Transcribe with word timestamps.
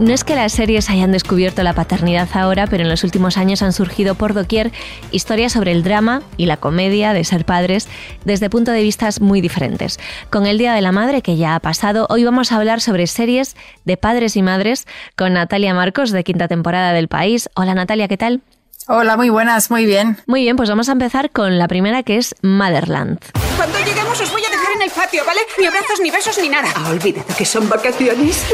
No 0.00 0.14
es 0.14 0.24
que 0.24 0.34
las 0.34 0.52
series 0.52 0.88
hayan 0.88 1.12
descubierto 1.12 1.62
la 1.62 1.74
paternidad 1.74 2.26
ahora, 2.32 2.66
pero 2.66 2.82
en 2.82 2.88
los 2.88 3.04
últimos 3.04 3.36
años 3.36 3.60
han 3.60 3.74
surgido 3.74 4.14
por 4.14 4.32
doquier 4.32 4.72
historias 5.10 5.52
sobre 5.52 5.72
el 5.72 5.82
drama 5.82 6.22
y 6.38 6.46
la 6.46 6.56
comedia 6.56 7.12
de 7.12 7.22
ser 7.22 7.44
padres 7.44 7.86
desde 8.24 8.48
puntos 8.48 8.72
de 8.72 8.82
vista 8.82 9.10
muy 9.20 9.42
diferentes. 9.42 10.00
Con 10.30 10.46
el 10.46 10.56
Día 10.56 10.72
de 10.72 10.80
la 10.80 10.90
Madre, 10.90 11.20
que 11.20 11.36
ya 11.36 11.54
ha 11.54 11.60
pasado, 11.60 12.06
hoy 12.08 12.24
vamos 12.24 12.50
a 12.50 12.56
hablar 12.56 12.80
sobre 12.80 13.06
series 13.06 13.56
de 13.84 13.98
padres 13.98 14.36
y 14.36 14.42
madres 14.42 14.86
con 15.16 15.34
Natalia 15.34 15.74
Marcos 15.74 16.12
de 16.12 16.24
quinta 16.24 16.48
temporada 16.48 16.94
del 16.94 17.08
país. 17.08 17.50
Hola 17.54 17.74
Natalia, 17.74 18.08
¿qué 18.08 18.16
tal? 18.16 18.40
Hola, 18.88 19.18
muy 19.18 19.28
buenas, 19.28 19.70
muy 19.70 19.84
bien. 19.84 20.16
Muy 20.26 20.40
bien, 20.40 20.56
pues 20.56 20.70
vamos 20.70 20.88
a 20.88 20.92
empezar 20.92 21.28
con 21.28 21.58
la 21.58 21.68
primera 21.68 22.02
que 22.04 22.16
es 22.16 22.34
Motherland. 22.40 23.18
Cuando 23.58 23.78
lleguemos 23.80 24.18
os 24.18 24.32
voy 24.32 24.42
a 24.46 24.50
dejar 24.50 24.76
en 24.76 24.82
el 24.82 24.90
patio, 24.90 25.22
¿vale? 25.26 25.40
Ni 25.58 25.66
abrazos, 25.66 26.00
ni 26.02 26.10
besos, 26.10 26.38
ni 26.40 26.48
nada. 26.48 26.68
Ah, 26.74 26.88
olvídate 26.88 27.34
que 27.34 27.44
son 27.44 27.68
vacaciones. 27.68 28.46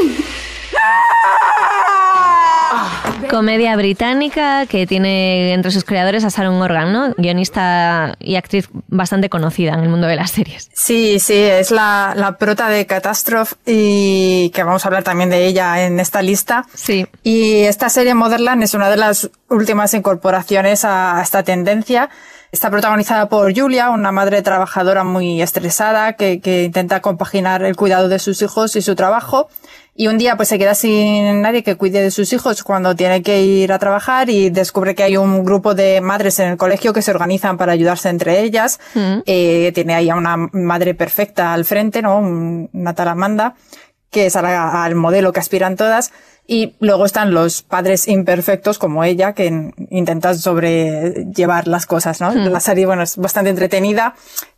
Comedia 3.29 3.75
británica 3.75 4.65
que 4.67 4.87
tiene 4.87 5.53
entre 5.53 5.71
sus 5.71 5.83
creadores 5.83 6.23
a 6.23 6.29
Sharon 6.29 6.57
Morgan, 6.57 6.93
¿no? 6.93 7.13
Guionista 7.17 8.15
y 8.19 8.35
actriz 8.35 8.69
bastante 8.87 9.29
conocida 9.29 9.73
en 9.73 9.81
el 9.81 9.89
mundo 9.89 10.07
de 10.07 10.15
las 10.15 10.31
series. 10.31 10.69
Sí, 10.73 11.19
sí, 11.19 11.35
es 11.35 11.71
la, 11.71 12.13
la 12.15 12.37
prota 12.37 12.69
de 12.69 12.85
Catastrophe 12.85 13.55
y 13.65 14.49
que 14.51 14.63
vamos 14.63 14.85
a 14.85 14.87
hablar 14.87 15.03
también 15.03 15.29
de 15.29 15.45
ella 15.45 15.85
en 15.85 15.99
esta 15.99 16.21
lista. 16.21 16.65
Sí. 16.73 17.07
Y 17.23 17.63
esta 17.63 17.89
serie 17.89 18.13
Motherland 18.13 18.63
es 18.63 18.73
una 18.73 18.89
de 18.89 18.97
las 18.97 19.29
últimas 19.49 19.93
incorporaciones 19.93 20.85
a 20.85 21.19
esta 21.21 21.43
tendencia. 21.43 22.09
Está 22.51 22.69
protagonizada 22.69 23.27
por 23.27 23.53
Julia, 23.53 23.89
una 23.89 24.13
madre 24.13 24.41
trabajadora 24.41 25.03
muy 25.03 25.41
estresada 25.41 26.13
que, 26.13 26.39
que 26.39 26.63
intenta 26.63 27.01
compaginar 27.01 27.61
el 27.63 27.75
cuidado 27.75 28.07
de 28.07 28.19
sus 28.19 28.41
hijos 28.41 28.75
y 28.77 28.81
su 28.81 28.95
trabajo 28.95 29.49
y 29.99 30.07
un 30.07 30.19
día 30.19 30.37
pues 30.37 30.47
se 30.47 30.59
queda 30.59 30.75
sin 30.75 31.41
nadie 31.41 31.63
que 31.63 31.75
cuide 31.75 32.03
de 32.03 32.11
sus 32.11 32.31
hijos 32.31 32.61
cuando 32.61 32.95
tiene 32.95 33.23
que 33.23 33.41
ir 33.41 33.73
a 33.73 33.79
trabajar 33.79 34.29
y 34.29 34.51
descubre 34.51 34.93
que 34.93 35.01
hay 35.01 35.17
un 35.17 35.43
grupo 35.43 35.73
de 35.73 36.01
madres 36.01 36.37
en 36.37 36.49
el 36.49 36.57
colegio 36.57 36.93
que 36.93 37.01
se 37.01 37.09
organizan 37.09 37.57
para 37.57 37.71
ayudarse 37.71 38.09
entre 38.09 38.41
ellas. 38.41 38.79
Mm. 38.93 39.19
Eh, 39.25 39.71
tiene 39.73 39.95
ahí 39.95 40.11
a 40.11 40.15
una 40.15 40.37
madre 40.37 40.93
perfecta 40.93 41.51
al 41.51 41.65
frente, 41.65 42.03
¿no? 42.03 42.19
Una 42.19 42.93
tal 42.93 43.07
Amanda, 43.07 43.55
que 44.11 44.27
es 44.27 44.35
al 44.35 44.95
modelo 44.95 45.33
que 45.33 45.39
aspiran 45.39 45.75
todas. 45.75 46.11
Y 46.49 46.75
luego 46.79 47.05
están 47.05 47.33
los 47.33 47.61
padres 47.61 48.07
imperfectos 48.07 48.79
como 48.79 49.03
ella 49.03 49.33
que 49.33 49.73
intentan 49.89 50.37
sobrellevar 50.37 51.67
las 51.67 51.85
cosas, 51.85 52.21
¿no? 52.21 52.31
Mm. 52.31 52.47
La 52.47 52.61
serie, 52.61 52.85
bueno, 52.85 53.03
es 53.03 53.17
bastante 53.17 53.49
entretenida 53.49 54.15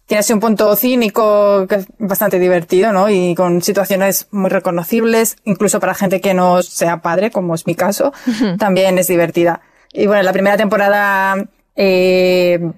tiene 0.09 0.21
así 0.21 0.33
un 0.33 0.39
punto 0.39 0.75
cínico 0.75 1.67
que 1.67 1.75
es 1.75 1.85
bastante 1.99 2.39
divertido, 2.39 2.91
¿no? 2.91 3.11
Y 3.11 3.35
con 3.35 3.61
situaciones 3.61 4.27
muy 4.31 4.49
reconocibles, 4.49 5.37
incluso 5.45 5.79
para 5.79 5.93
gente 5.93 6.19
que 6.19 6.33
no 6.33 6.63
sea 6.63 7.03
padre, 7.03 7.29
como 7.29 7.53
es 7.53 7.67
mi 7.67 7.75
caso, 7.75 8.11
también 8.57 8.97
es 8.97 9.07
divertida. 9.07 9.61
Y 9.93 10.07
bueno, 10.07 10.23
la 10.23 10.33
primera 10.33 10.57
temporada 10.57 11.35
eh, 11.75 12.71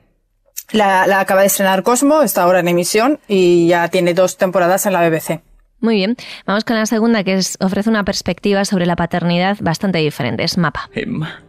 la, 0.72 1.08
la, 1.08 1.22
acaba 1.22 1.40
de 1.40 1.48
estrenar 1.48 1.84
Cosmo, 1.84 2.22
está 2.22 2.44
ahora 2.44 2.60
en 2.60 2.68
emisión 2.68 3.18
y 3.30 3.66
ya 3.70 3.88
tiene 3.88 4.14
dos 4.14 4.36
temporadas 4.36 4.86
en 4.86 4.92
la 4.92 5.08
BBC. 5.08 5.40
Muy 5.82 5.96
bien, 5.96 6.16
vamos 6.46 6.64
con 6.64 6.76
la 6.76 6.86
segunda 6.86 7.24
que 7.24 7.34
es, 7.34 7.58
ofrece 7.60 7.90
una 7.90 8.06
perspectiva 8.06 8.66
sobre 8.66 8.86
la 8.86 8.96
paternidad 8.96 9.58
bastante 9.62 9.98
diferente, 9.98 10.44
es 10.44 10.58
Mapa. 10.58 10.90
Emma 10.94 11.42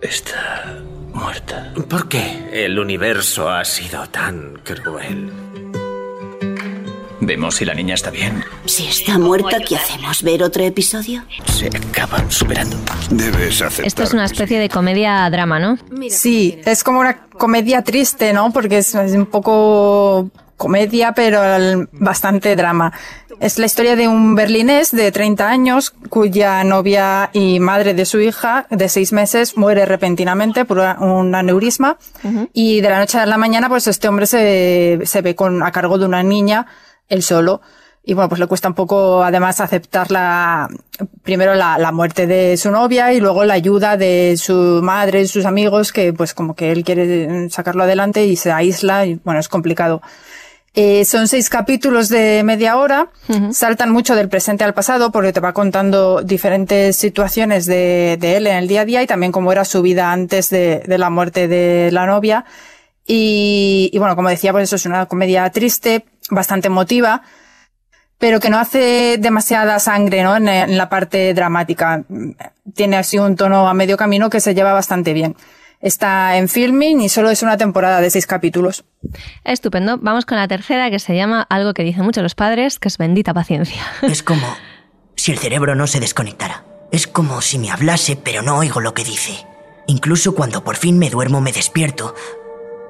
está 0.00 0.78
muerta. 1.12 1.72
¿Por 1.88 2.08
qué 2.08 2.48
el 2.52 2.78
universo 2.78 3.50
ha 3.50 3.64
sido 3.64 4.08
tan 4.08 4.60
cruel? 4.64 5.32
Vemos 7.22 7.56
si 7.56 7.64
la 7.64 7.74
niña 7.74 7.94
está 7.94 8.10
bien. 8.10 8.42
Si 8.64 8.86
está 8.86 9.18
muerta, 9.18 9.58
¿qué 9.60 9.76
hacemos? 9.76 10.22
¿Ver 10.22 10.42
otro 10.42 10.64
episodio? 10.64 11.22
Se 11.44 11.66
acaban 11.66 12.30
superando. 12.30 12.78
Debes 13.10 13.60
aceptar. 13.60 13.86
Esto 13.86 14.04
es 14.04 14.14
una 14.14 14.24
especie 14.24 14.58
de 14.58 14.68
comedia-drama, 14.70 15.58
¿no? 15.58 15.78
Sí, 16.08 16.60
es 16.64 16.82
como 16.82 17.00
una 17.00 17.26
comedia 17.26 17.82
triste, 17.82 18.32
¿no? 18.32 18.52
Porque 18.52 18.78
es, 18.78 18.94
es 18.94 19.12
un 19.12 19.26
poco 19.26 20.30
comedia, 20.60 21.12
pero 21.12 21.40
bastante 21.92 22.54
drama. 22.54 22.92
Es 23.40 23.58
la 23.58 23.64
historia 23.64 23.96
de 23.96 24.06
un 24.06 24.34
berlinés 24.34 24.90
de 24.90 25.10
30 25.10 25.48
años 25.48 25.94
cuya 26.10 26.62
novia 26.64 27.30
y 27.32 27.58
madre 27.60 27.94
de 27.94 28.04
su 28.04 28.20
hija 28.20 28.66
de 28.68 28.90
6 28.90 29.14
meses 29.14 29.56
muere 29.56 29.86
repentinamente 29.86 30.66
por 30.66 30.78
un 30.78 31.34
aneurisma 31.34 31.96
y 32.52 32.82
de 32.82 32.90
la 32.90 32.98
noche 32.98 33.18
a 33.18 33.24
la 33.24 33.38
mañana 33.38 33.70
pues 33.70 33.86
este 33.86 34.06
hombre 34.08 34.26
se, 34.26 35.00
se 35.04 35.22
ve 35.22 35.34
con, 35.34 35.62
a 35.62 35.72
cargo 35.72 35.96
de 35.96 36.04
una 36.04 36.22
niña, 36.22 36.66
él 37.08 37.22
solo. 37.22 37.62
Y 38.02 38.12
bueno, 38.12 38.28
pues 38.28 38.38
le 38.38 38.46
cuesta 38.46 38.68
un 38.68 38.74
poco 38.74 39.22
además 39.22 39.60
aceptar 39.60 40.10
la, 40.10 40.68
primero 41.22 41.54
la, 41.54 41.78
la 41.78 41.92
muerte 41.92 42.26
de 42.26 42.58
su 42.58 42.70
novia 42.70 43.14
y 43.14 43.20
luego 43.20 43.44
la 43.44 43.54
ayuda 43.54 43.96
de 43.96 44.36
su 44.36 44.80
madre 44.82 45.22
y 45.22 45.26
sus 45.26 45.46
amigos 45.46 45.92
que 45.92 46.12
pues 46.12 46.34
como 46.34 46.54
que 46.54 46.72
él 46.72 46.84
quiere 46.84 47.48
sacarlo 47.48 47.84
adelante 47.84 48.26
y 48.26 48.36
se 48.36 48.52
aísla 48.52 49.06
y 49.06 49.20
bueno, 49.24 49.40
es 49.40 49.48
complicado. 49.48 50.02
Eh, 50.72 51.04
son 51.04 51.26
seis 51.26 51.50
capítulos 51.50 52.08
de 52.08 52.42
media 52.44 52.76
hora, 52.76 53.08
saltan 53.50 53.90
mucho 53.90 54.14
del 54.14 54.28
presente 54.28 54.62
al 54.62 54.72
pasado 54.72 55.10
porque 55.10 55.32
te 55.32 55.40
va 55.40 55.52
contando 55.52 56.22
diferentes 56.22 56.94
situaciones 56.96 57.66
de, 57.66 58.16
de, 58.20 58.36
él 58.36 58.46
en 58.46 58.56
el 58.56 58.68
día 58.68 58.82
a 58.82 58.84
día 58.84 59.02
y 59.02 59.08
también 59.08 59.32
cómo 59.32 59.50
era 59.50 59.64
su 59.64 59.82
vida 59.82 60.12
antes 60.12 60.48
de, 60.48 60.84
de 60.86 60.98
la 60.98 61.10
muerte 61.10 61.48
de 61.48 61.90
la 61.90 62.06
novia. 62.06 62.44
Y, 63.04 63.90
y, 63.92 63.98
bueno, 63.98 64.14
como 64.14 64.28
decía, 64.28 64.52
pues 64.52 64.64
eso 64.64 64.76
es 64.76 64.86
una 64.86 65.06
comedia 65.06 65.50
triste, 65.50 66.04
bastante 66.30 66.68
emotiva, 66.68 67.22
pero 68.18 68.38
que 68.38 68.50
no 68.50 68.58
hace 68.60 69.16
demasiada 69.18 69.80
sangre 69.80 70.22
¿no? 70.22 70.36
en, 70.36 70.46
en 70.46 70.78
la 70.78 70.88
parte 70.88 71.34
dramática. 71.34 72.04
Tiene 72.74 72.96
así 72.96 73.18
un 73.18 73.34
tono 73.34 73.68
a 73.68 73.74
medio 73.74 73.96
camino 73.96 74.30
que 74.30 74.38
se 74.38 74.54
lleva 74.54 74.72
bastante 74.72 75.14
bien. 75.14 75.34
Está 75.80 76.36
en 76.36 76.48
filming 76.48 77.00
y 77.00 77.08
solo 77.08 77.30
es 77.30 77.42
una 77.42 77.56
temporada 77.56 78.00
de 78.00 78.10
seis 78.10 78.26
capítulos. 78.26 78.84
Estupendo. 79.44 79.98
Vamos 79.98 80.26
con 80.26 80.36
la 80.36 80.46
tercera 80.46 80.90
que 80.90 80.98
se 80.98 81.16
llama 81.16 81.46
algo 81.48 81.72
que 81.72 81.82
dicen 81.82 82.04
mucho 82.04 82.22
los 82.22 82.34
padres, 82.34 82.78
que 82.78 82.88
es 82.88 82.98
bendita 82.98 83.32
paciencia. 83.32 83.82
Es 84.02 84.22
como 84.22 84.46
si 85.16 85.32
el 85.32 85.38
cerebro 85.38 85.74
no 85.74 85.86
se 85.86 86.00
desconectara. 86.00 86.64
Es 86.92 87.06
como 87.06 87.40
si 87.40 87.58
me 87.58 87.70
hablase 87.70 88.16
pero 88.16 88.42
no 88.42 88.58
oigo 88.58 88.80
lo 88.80 88.92
que 88.92 89.04
dice. 89.04 89.46
Incluso 89.86 90.34
cuando 90.34 90.64
por 90.64 90.76
fin 90.76 90.98
me 90.98 91.08
duermo 91.08 91.40
me 91.40 91.52
despierto 91.52 92.14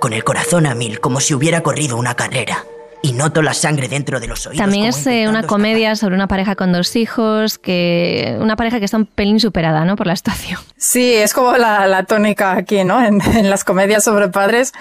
con 0.00 0.12
el 0.12 0.24
corazón 0.24 0.66
a 0.66 0.74
mil 0.74 1.00
como 1.00 1.20
si 1.20 1.34
hubiera 1.34 1.62
corrido 1.62 1.96
una 1.96 2.14
carrera 2.14 2.64
y 3.02 3.12
noto 3.12 3.42
la 3.42 3.54
sangre 3.54 3.88
dentro 3.88 4.20
de 4.20 4.26
los 4.28 4.46
oídos. 4.46 4.58
También 4.58 4.86
es 4.86 5.06
eh, 5.06 5.26
una 5.28 5.42
comedia 5.44 5.96
sobre 5.96 6.14
una 6.14 6.28
pareja 6.28 6.54
con 6.54 6.72
dos 6.72 6.96
hijos, 6.96 7.58
que 7.58 8.36
una 8.40 8.56
pareja 8.56 8.78
que 8.78 8.84
está 8.84 8.96
un 8.96 9.06
pelín 9.06 9.40
superada, 9.40 9.84
¿no? 9.84 9.96
Por 9.96 10.06
la 10.06 10.16
situación. 10.16 10.60
Sí, 10.76 11.14
es 11.14 11.32
como 11.32 11.56
la, 11.56 11.86
la 11.86 12.04
tónica 12.04 12.52
aquí, 12.52 12.84
¿no? 12.84 13.02
En, 13.02 13.20
en, 13.20 13.50
las 13.50 13.64
comedias 13.64 14.04
sobre 14.04 14.28
padres. 14.28 14.72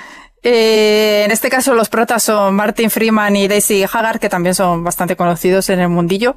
Eh, 0.41 1.23
en 1.25 1.31
este 1.31 1.49
caso 1.49 1.73
los 1.73 1.89
protas 1.89 2.23
son 2.23 2.55
Martin 2.55 2.89
Freeman 2.89 3.35
y 3.35 3.47
Daisy 3.47 3.83
Haggard, 3.83 4.19
que 4.19 4.29
también 4.29 4.55
son 4.55 4.83
bastante 4.83 5.15
conocidos 5.15 5.69
en 5.69 5.79
el 5.79 5.89
mundillo. 5.89 6.35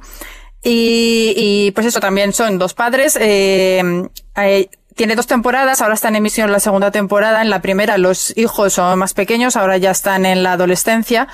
Y, 0.63 1.33
y 1.35 1.71
pues 1.71 1.87
eso, 1.87 1.99
también 1.99 2.31
son 2.31 2.57
dos 2.57 2.73
padres. 2.73 3.17
Eh, 3.19 4.07
hay, 4.33 4.69
tiene 4.95 5.15
dos 5.15 5.27
temporadas, 5.27 5.81
ahora 5.81 5.95
está 5.95 6.07
en 6.07 6.15
emisión 6.15 6.51
la 6.51 6.59
segunda 6.59 6.91
temporada. 6.91 7.41
En 7.41 7.49
la 7.49 7.61
primera 7.61 7.97
los 7.97 8.35
hijos 8.37 8.73
son 8.73 8.99
más 8.99 9.13
pequeños, 9.13 9.55
ahora 9.55 9.77
ya 9.77 9.91
están 9.91 10.25
en 10.25 10.43
la 10.43 10.53
adolescencia. 10.53 11.27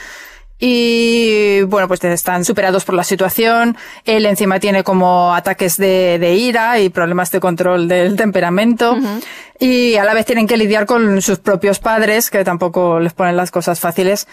Y 0.62 1.62
bueno, 1.64 1.88
pues 1.88 2.04
están 2.04 2.44
superados 2.44 2.84
por 2.84 2.94
la 2.94 3.06
situación. 3.06 3.78
Él 4.04 4.26
encima 4.26 4.60
tiene 4.60 4.84
como 4.84 5.34
ataques 5.34 5.78
de, 5.78 6.20
de 6.20 6.36
ira 6.36 6.80
y 6.80 6.90
problemas 6.90 7.32
de 7.32 7.40
control 7.40 7.88
del 7.88 8.18
temperamento. 8.18 8.94
Uh 8.94 8.98
-huh. 8.98 9.24
Y 9.60 9.96
a 9.96 10.04
la 10.04 10.14
vez 10.14 10.26
tienen 10.26 10.48
que 10.48 10.58
lidiar 10.58 10.86
con 10.86 11.22
sus 11.22 11.40
propios 11.40 11.80
padres, 11.80 12.30
que 12.30 12.44
tampoco 12.44 13.00
les 13.00 13.14
ponen 13.14 13.38
las 13.38 13.52
cosas 13.52 13.80
fáciles. 13.80 14.28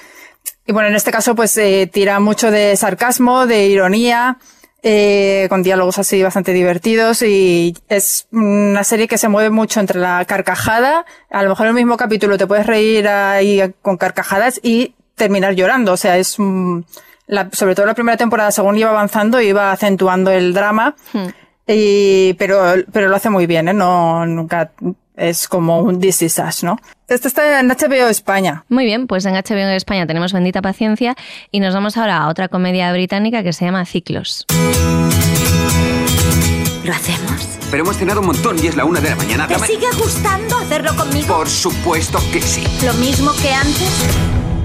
Y 0.66 0.72
bueno, 0.72 0.88
en 0.88 0.96
este 0.96 1.12
caso, 1.12 1.34
pues 1.34 1.56
eh, 1.58 1.88
tira 1.92 2.18
mucho 2.18 2.50
de 2.50 2.76
sarcasmo, 2.76 3.46
de 3.46 3.66
ironía, 3.66 4.38
eh, 4.82 5.46
con 5.48 5.62
diálogos 5.62 5.98
así 5.98 6.22
bastante 6.22 6.52
divertidos 6.52 7.22
y 7.22 7.76
es 7.88 8.28
una 8.30 8.84
serie 8.84 9.08
que 9.08 9.18
se 9.18 9.28
mueve 9.28 9.50
mucho 9.50 9.80
entre 9.80 9.98
la 9.98 10.24
carcajada. 10.26 11.06
A 11.30 11.42
lo 11.42 11.48
mejor 11.50 11.66
en 11.66 11.70
el 11.70 11.74
mismo 11.74 11.96
capítulo 11.96 12.36
te 12.38 12.46
puedes 12.46 12.66
reír 12.66 13.08
ahí 13.08 13.74
con 13.82 13.96
carcajadas 13.96 14.60
y 14.62 14.94
terminar 15.16 15.54
llorando. 15.54 15.92
O 15.92 15.96
sea, 15.96 16.16
es 16.16 16.36
la, 17.26 17.48
sobre 17.52 17.74
todo 17.74 17.86
la 17.86 17.94
primera 17.94 18.16
temporada, 18.16 18.52
según 18.52 18.78
iba 18.78 18.90
avanzando, 18.90 19.40
iba 19.40 19.72
acentuando 19.72 20.30
el 20.30 20.54
drama. 20.54 20.94
Hmm. 21.12 21.26
Y, 21.66 22.34
pero, 22.34 22.74
pero 22.92 23.08
lo 23.08 23.16
hace 23.16 23.28
muy 23.28 23.46
bien, 23.46 23.68
¿eh? 23.68 23.74
No, 23.74 24.24
nunca 24.24 24.70
es 25.16 25.48
como 25.48 25.80
un 25.80 25.98
This 25.98 26.22
Is 26.22 26.38
Us, 26.38 26.62
¿no? 26.62 26.78
Este 27.08 27.26
está 27.26 27.58
en 27.58 27.68
HBO 27.68 28.08
España. 28.08 28.64
Muy 28.68 28.84
bien, 28.84 29.06
pues 29.06 29.24
en 29.24 29.34
HBO 29.34 29.70
España 29.70 30.06
tenemos 30.06 30.32
Bendita 30.32 30.62
Paciencia 30.62 31.16
y 31.50 31.60
nos 31.60 31.74
vamos 31.74 31.96
ahora 31.96 32.18
a 32.18 32.28
otra 32.28 32.48
comedia 32.48 32.92
británica 32.92 33.42
que 33.42 33.52
se 33.52 33.64
llama 33.64 33.84
Ciclos. 33.84 34.46
¿Lo 36.84 36.92
hacemos? 36.92 37.58
Pero 37.70 37.82
hemos 37.82 37.96
cenado 37.96 38.20
un 38.20 38.26
montón 38.26 38.62
y 38.62 38.68
es 38.68 38.76
la 38.76 38.84
una 38.84 39.00
de 39.00 39.10
la 39.10 39.16
mañana. 39.16 39.48
¿Te 39.48 39.58
sigue 39.58 39.88
gustando 39.98 40.56
hacerlo 40.58 40.94
conmigo? 40.94 41.36
Por 41.38 41.48
supuesto 41.48 42.20
que 42.32 42.40
sí. 42.40 42.64
¿Lo 42.84 42.94
mismo 42.94 43.32
que 43.42 43.52
antes? 43.52 44.55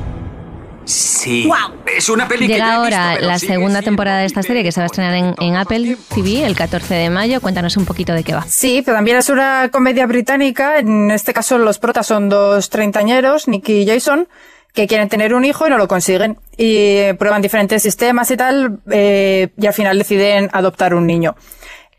Sí. 0.85 1.45
Guau. 1.45 1.71
Es 1.85 2.09
una 2.09 2.27
peli 2.27 2.47
que 2.47 2.53
Llega 2.53 2.65
ya 2.65 2.73
he 2.73 2.85
visto, 2.85 2.95
ahora 2.97 3.13
pero 3.15 3.27
la 3.27 3.39
sigue 3.39 3.53
segunda 3.53 3.81
temporada 3.81 4.19
de 4.19 4.25
esta 4.25 4.43
serie 4.43 4.63
que 4.63 4.71
se 4.71 4.79
va 4.79 4.85
a 4.85 4.87
estrenar 4.87 5.13
en, 5.13 5.35
en 5.39 5.55
Apple 5.55 5.97
TV 6.13 6.45
el 6.45 6.55
14 6.55 6.93
de 6.93 7.09
mayo. 7.09 7.41
Cuéntanos 7.41 7.77
un 7.77 7.85
poquito 7.85 8.13
de 8.13 8.23
qué 8.23 8.33
va. 8.33 8.43
Sí, 8.47 8.81
pero 8.83 8.97
también 8.97 9.17
es 9.17 9.29
una 9.29 9.69
comedia 9.71 10.05
británica. 10.05 10.79
En 10.79 11.11
este 11.11 11.33
caso 11.33 11.57
los 11.57 11.79
protas 11.79 12.07
son 12.07 12.29
dos 12.29 12.69
treintañeros, 12.69 13.47
Nicky 13.47 13.81
y 13.81 13.85
Jason, 13.87 14.27
que 14.73 14.87
quieren 14.87 15.09
tener 15.09 15.33
un 15.33 15.45
hijo 15.45 15.67
y 15.67 15.69
no 15.69 15.77
lo 15.77 15.87
consiguen. 15.87 16.37
Y 16.57 16.97
eh, 16.97 17.15
prueban 17.17 17.41
diferentes 17.41 17.83
sistemas 17.83 18.31
y 18.31 18.37
tal, 18.37 18.79
eh, 18.91 19.49
y 19.57 19.67
al 19.67 19.73
final 19.73 19.97
deciden 19.97 20.49
adoptar 20.53 20.93
un 20.93 21.05
niño. 21.05 21.35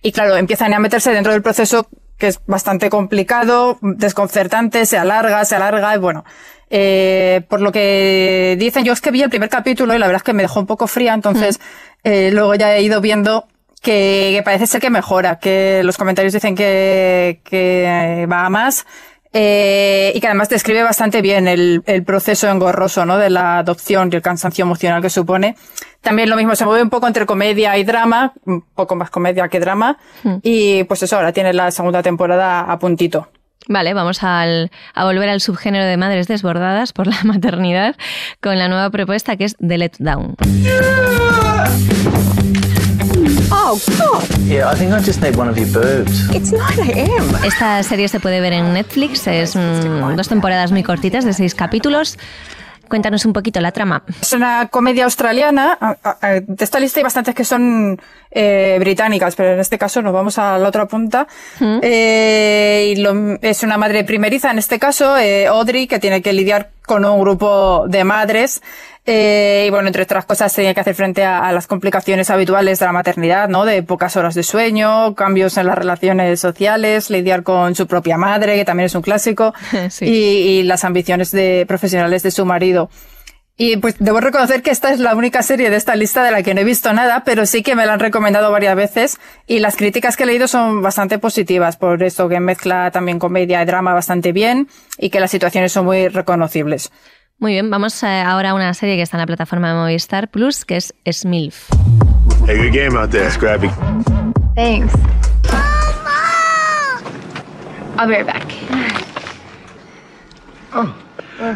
Y 0.02 0.12
claro, 0.12 0.36
empiezan 0.36 0.74
a 0.74 0.78
meterse 0.78 1.12
dentro 1.12 1.32
del 1.32 1.42
proceso 1.42 1.88
que 2.18 2.28
es 2.28 2.40
bastante 2.46 2.88
complicado, 2.88 3.78
desconcertante, 3.80 4.86
se 4.86 4.96
alarga, 4.96 5.44
se 5.44 5.56
alarga, 5.56 5.94
y 5.94 5.98
bueno. 5.98 6.24
Eh, 6.74 7.42
por 7.48 7.60
lo 7.60 7.70
que 7.70 8.56
dicen, 8.58 8.82
yo 8.82 8.94
es 8.94 9.02
que 9.02 9.10
vi 9.10 9.20
el 9.22 9.28
primer 9.28 9.50
capítulo 9.50 9.94
y 9.94 9.98
la 9.98 10.06
verdad 10.06 10.20
es 10.20 10.24
que 10.24 10.32
me 10.32 10.42
dejó 10.42 10.58
un 10.58 10.66
poco 10.66 10.86
fría, 10.86 11.12
entonces 11.12 11.60
eh, 12.02 12.30
luego 12.32 12.54
ya 12.54 12.74
he 12.74 12.82
ido 12.82 13.02
viendo 13.02 13.46
que, 13.82 14.32
que 14.34 14.42
parece 14.42 14.66
ser 14.66 14.80
que 14.80 14.88
mejora, 14.88 15.38
que 15.38 15.82
los 15.84 15.98
comentarios 15.98 16.32
dicen 16.32 16.54
que, 16.56 17.40
que 17.44 18.26
va 18.30 18.46
a 18.46 18.50
más. 18.50 18.86
eh, 19.34 20.12
y 20.14 20.20
que 20.20 20.26
además 20.26 20.48
describe 20.48 20.82
bastante 20.82 21.22
bien 21.22 21.46
el, 21.48 21.82
el 21.86 22.04
proceso 22.04 22.48
engorroso, 22.50 23.04
¿no? 23.06 23.16
De 23.18 23.28
la 23.30 23.58
adopción 23.58 24.08
y 24.12 24.16
el 24.16 24.22
cansancio 24.22 24.62
emocional 24.64 25.00
que 25.02 25.10
supone. 25.10 25.56
También 26.00 26.28
lo 26.30 26.36
mismo, 26.36 26.54
se 26.56 26.64
mueve 26.64 26.82
un 26.82 26.90
poco 26.90 27.06
entre 27.06 27.26
comedia 27.26 27.76
y 27.78 27.84
drama, 27.84 28.32
un 28.44 28.62
poco 28.74 28.94
más 28.96 29.10
comedia 29.10 29.48
que 29.48 29.60
drama. 29.60 29.98
Y 30.42 30.84
pues 30.84 31.02
eso, 31.02 31.16
ahora 31.16 31.32
tiene 31.32 31.52
la 31.52 31.70
segunda 31.70 32.02
temporada 32.02 32.60
a 32.60 32.78
puntito. 32.78 33.28
Vale, 33.68 33.94
vamos 33.94 34.22
al- 34.22 34.70
a 34.94 35.04
volver 35.04 35.28
al 35.28 35.40
subgénero 35.40 35.84
de 35.84 35.96
madres 35.96 36.26
desbordadas 36.28 36.92
por 36.92 37.06
la 37.06 37.16
maternidad 37.24 37.94
con 38.40 38.58
la 38.58 38.68
nueva 38.68 38.90
propuesta 38.90 39.36
que 39.36 39.44
es 39.44 39.56
The 39.56 39.78
Let 39.78 39.92
Down. 39.98 40.36
Oh, 43.54 43.78
God. 43.98 44.24
Yeah, 44.48 44.70
I 44.72 44.74
think 44.76 44.92
I 44.92 45.00
just 45.04 45.20
need 45.22 45.36
one 45.36 45.48
of 45.48 45.56
your 45.56 45.68
boobs. 45.68 46.28
It's 46.34 46.52
9 46.52 46.90
a.m. 46.94 47.24
Esta 47.46 47.82
serie 47.82 48.08
se 48.08 48.18
puede 48.18 48.40
ver 48.40 48.52
en 48.52 48.72
Netflix, 48.72 49.26
es 49.26 49.54
mm, 49.54 50.16
dos 50.16 50.28
temporadas 50.28 50.72
muy 50.72 50.82
cortitas 50.82 51.24
de 51.24 51.32
seis 51.32 51.54
capítulos. 51.54 52.18
Cuéntanos 52.92 53.24
un 53.24 53.32
poquito 53.32 53.58
la 53.58 53.72
trama. 53.72 54.02
Es 54.20 54.34
una 54.34 54.68
comedia 54.68 55.04
australiana. 55.04 55.78
De 56.46 56.62
esta 56.62 56.78
lista 56.78 57.00
hay 57.00 57.04
bastantes 57.04 57.34
que 57.34 57.42
son 57.42 57.98
eh, 58.30 58.76
británicas, 58.80 59.34
pero 59.34 59.54
en 59.54 59.60
este 59.60 59.78
caso 59.78 60.02
nos 60.02 60.12
vamos 60.12 60.36
a 60.38 60.58
la 60.58 60.68
otra 60.68 60.84
punta. 60.84 61.26
Eh, 61.82 62.92
y 62.94 63.00
lo- 63.00 63.38
es 63.40 63.62
una 63.62 63.78
madre 63.78 64.04
primeriza, 64.04 64.50
en 64.50 64.58
este 64.58 64.78
caso, 64.78 65.16
eh, 65.16 65.46
Audrey, 65.46 65.86
que 65.86 65.98
tiene 66.00 66.20
que 66.20 66.34
lidiar 66.34 66.68
con 66.84 67.02
un 67.06 67.18
grupo 67.20 67.86
de 67.88 68.04
madres. 68.04 68.60
Eh, 69.04 69.64
y 69.66 69.70
bueno, 69.70 69.88
entre 69.88 70.04
otras 70.04 70.24
cosas, 70.26 70.54
tiene 70.54 70.74
que 70.74 70.80
hacer 70.80 70.94
frente 70.94 71.24
a, 71.24 71.40
a 71.48 71.52
las 71.52 71.66
complicaciones 71.66 72.30
habituales 72.30 72.78
de 72.78 72.86
la 72.86 72.92
maternidad, 72.92 73.48
¿no? 73.48 73.64
De 73.64 73.82
pocas 73.82 74.16
horas 74.16 74.34
de 74.36 74.44
sueño, 74.44 75.14
cambios 75.16 75.56
en 75.56 75.66
las 75.66 75.76
relaciones 75.76 76.38
sociales, 76.38 77.10
lidiar 77.10 77.42
con 77.42 77.74
su 77.74 77.88
propia 77.88 78.16
madre, 78.16 78.54
que 78.56 78.64
también 78.64 78.86
es 78.86 78.94
un 78.94 79.02
clásico, 79.02 79.54
Sí. 79.90 80.04
y, 80.04 80.10
y 80.10 80.62
las 80.62 80.84
ambiciones 80.84 81.32
de 81.32 81.64
profesionales 81.66 82.22
de 82.22 82.30
su 82.30 82.44
marido. 82.46 82.90
Y 83.56 83.76
pues 83.76 83.96
debo 83.98 84.18
reconocer 84.20 84.62
que 84.62 84.70
esta 84.70 84.92
es 84.92 84.98
la 84.98 85.14
única 85.14 85.42
serie 85.42 85.68
de 85.68 85.76
esta 85.76 85.94
lista 85.94 86.24
de 86.24 86.30
la 86.30 86.42
que 86.42 86.54
no 86.54 86.62
he 86.62 86.64
visto 86.64 86.92
nada, 86.94 87.22
pero 87.24 87.44
sí 87.44 87.62
que 87.62 87.74
me 87.74 87.84
la 87.84 87.92
han 87.92 88.00
recomendado 88.00 88.50
varias 88.50 88.74
veces 88.74 89.18
y 89.46 89.58
las 89.58 89.76
críticas 89.76 90.16
que 90.16 90.22
he 90.22 90.26
leído 90.26 90.48
son 90.48 90.80
bastante 90.80 91.18
positivas, 91.18 91.76
por 91.76 92.02
eso 92.02 92.28
que 92.30 92.40
mezcla 92.40 92.90
también 92.92 93.18
comedia 93.18 93.60
y 93.62 93.66
drama 93.66 93.92
bastante 93.92 94.32
bien 94.32 94.68
y 94.96 95.10
que 95.10 95.20
las 95.20 95.30
situaciones 95.30 95.70
son 95.72 95.84
muy 95.84 96.08
reconocibles. 96.08 96.90
Muy 97.38 97.52
bien, 97.52 97.70
vamos 97.70 98.00
eh, 98.02 98.20
ahora 98.20 98.50
a 98.50 98.54
una 98.54 98.72
serie 98.74 98.96
que 98.96 99.02
está 99.02 99.16
en 99.16 99.22
la 99.22 99.26
plataforma 99.26 99.68
de 99.68 99.74
Movistar 99.74 100.30
Plus, 100.30 100.64
que 100.64 100.76
es 100.76 100.94
Smilf. 101.10 101.68
Hey, 102.46 102.56
good 102.56 102.72
game 102.72 102.96
out 102.98 103.10
there, 103.10 103.30
Scrappy. 103.30 103.68
Thanks. 104.54 104.92
I'll 107.98 108.06
be 108.08 108.14
right 108.14 108.26
back. 108.26 108.46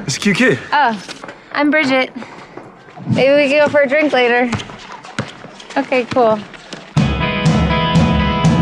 It's 0.07 0.17
a 0.17 0.21
cute 0.21 0.37
kid. 0.37 0.59
Oh, 0.73 1.01
I'm 1.53 1.71
Bridget. 1.71 2.13
Maybe 3.09 3.35
we 3.35 3.49
can 3.49 3.65
go 3.65 3.69
for 3.71 3.81
a 3.83 3.89
drink 3.89 4.13
later. 4.13 4.51
Okay, 5.77 6.05
cool. 6.07 6.39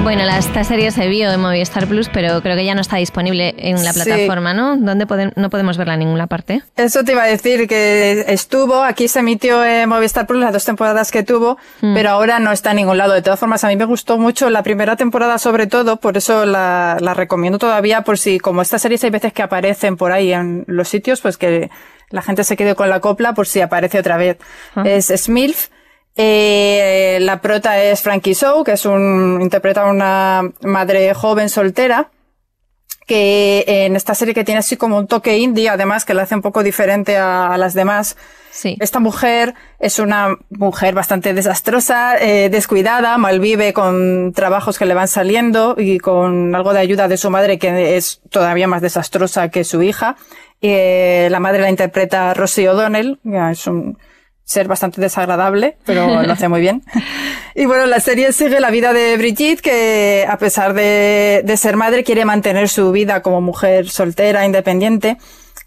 Bueno, 0.04 0.22
la- 0.26 0.36
esta 0.36 0.64
serie 0.64 0.90
se 0.90 1.08
vio 1.08 1.32
en 1.32 1.40
Movistar 1.40 1.86
Plus, 1.86 2.10
pero 2.10 2.42
creo 2.42 2.54
que 2.56 2.64
ya 2.66 2.74
no 2.74 2.82
está 2.82 2.96
disponible 2.98 3.54
en 3.56 3.82
la 3.82 3.94
Sí. 3.94 4.02
plataforma, 4.02 4.52
¿no? 4.52 4.76
¿Dónde 4.76 5.06
pode- 5.06 5.32
no 5.34 5.48
podemos 5.48 5.78
verla 5.78 5.94
en 5.94 6.00
ninguna 6.00 6.26
parte? 6.26 6.60
Eso 6.76 7.02
te 7.04 7.12
iba 7.12 7.22
a 7.22 7.26
decir 7.26 7.66
que 7.66 8.22
estuvo, 8.28 8.82
aquí 8.82 9.08
se 9.08 9.20
emitió 9.20 9.64
en 9.64 9.88
Movistar 9.88 10.26
Plus 10.26 10.40
las 10.42 10.52
dos 10.52 10.64
temporadas 10.66 11.10
que 11.10 11.22
tuvo, 11.22 11.56
pero 11.80 12.10
ahora 12.10 12.38
no 12.38 12.52
está 12.52 12.70
en 12.72 12.76
ningún 12.76 12.98
lado. 12.98 13.14
De 13.14 13.22
todas 13.22 13.40
formas, 13.40 13.64
a 13.64 13.68
mí 13.68 13.76
me 13.76 13.86
gustó 13.86 14.18
mucho 14.18 14.50
la 14.50 14.62
primera 14.62 14.94
temporada 14.96 15.38
sobre 15.38 15.66
todo, 15.66 15.96
por 15.96 16.18
eso 16.18 16.44
la, 16.44 16.98
la 17.00 17.14
recomiendo 17.14 17.58
todavía, 17.58 18.02
por 18.02 18.18
si 18.18 18.38
como 18.38 18.60
estas 18.60 18.82
series 18.82 19.02
hay 19.04 19.10
veces 19.10 19.32
que 19.32 19.42
aparecen 19.42 19.96
por 19.96 20.12
ahí 20.12 20.34
en 20.34 20.64
los 20.66 20.86
sitios, 20.86 21.22
pues 21.22 21.38
que 21.38 21.70
la 22.10 22.20
gente 22.20 22.44
se 22.44 22.56
quede 22.56 22.74
con 22.74 22.90
la 22.90 23.00
copla 23.00 23.32
por 23.32 23.46
si 23.46 23.62
aparece 23.62 23.98
otra 24.00 24.18
vez. 24.18 24.36
Es 24.84 25.06
Smilf. 25.16 25.68
Eh, 26.16 27.03
la 27.24 27.40
prota 27.40 27.82
es 27.82 28.02
Frankie 28.02 28.34
Shaw, 28.34 28.64
que 28.64 28.72
es 28.72 28.86
un, 28.86 29.40
interpreta 29.40 29.82
a 29.82 29.90
una 29.90 30.42
madre 30.62 31.12
joven 31.14 31.48
soltera 31.48 32.10
que 33.06 33.64
en 33.66 33.96
esta 33.96 34.14
serie 34.14 34.34
que 34.34 34.44
tiene 34.44 34.60
así 34.60 34.76
como 34.76 34.96
un 34.98 35.06
toque 35.06 35.38
indie, 35.38 35.68
además 35.68 36.04
que 36.04 36.14
la 36.14 36.22
hace 36.22 36.34
un 36.34 36.42
poco 36.42 36.62
diferente 36.62 37.16
a, 37.16 37.52
a 37.52 37.58
las 37.58 37.74
demás. 37.74 38.16
Sí. 38.50 38.76
Esta 38.80 39.00
mujer 39.00 39.54
es 39.78 39.98
una 39.98 40.36
mujer 40.48 40.94
bastante 40.94 41.34
desastrosa, 41.34 42.16
eh, 42.18 42.48
descuidada, 42.48 43.18
malvive 43.18 43.72
con 43.72 44.32
trabajos 44.32 44.78
que 44.78 44.86
le 44.86 44.94
van 44.94 45.08
saliendo 45.08 45.74
y 45.76 45.98
con 45.98 46.54
algo 46.54 46.72
de 46.72 46.78
ayuda 46.78 47.08
de 47.08 47.16
su 47.16 47.30
madre 47.30 47.58
que 47.58 47.96
es 47.96 48.20
todavía 48.30 48.68
más 48.68 48.80
desastrosa 48.80 49.50
que 49.50 49.64
su 49.64 49.82
hija. 49.82 50.16
Eh, 50.62 51.28
la 51.30 51.40
madre 51.40 51.62
la 51.62 51.70
interpreta 51.70 52.32
Rosie 52.32 52.70
O'Donnell, 52.70 53.18
es 53.50 53.66
un 53.66 53.98
ser 54.44 54.68
bastante 54.68 55.00
desagradable, 55.00 55.76
pero 55.84 56.22
lo 56.22 56.32
hace 56.32 56.48
muy 56.48 56.60
bien. 56.60 56.82
Y 57.56 57.66
bueno, 57.66 57.86
la 57.86 58.00
serie 58.00 58.32
sigue 58.32 58.58
la 58.58 58.70
vida 58.70 58.92
de 58.92 59.16
Brigitte, 59.16 59.60
que 59.60 60.26
a 60.28 60.38
pesar 60.38 60.74
de, 60.74 61.42
de 61.44 61.56
ser 61.56 61.76
madre, 61.76 62.02
quiere 62.02 62.24
mantener 62.24 62.68
su 62.68 62.90
vida 62.90 63.22
como 63.22 63.40
mujer 63.40 63.88
soltera, 63.88 64.44
independiente, 64.44 65.18